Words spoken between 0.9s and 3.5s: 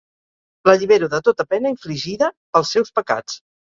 de tota pena infligida pels seus pecats.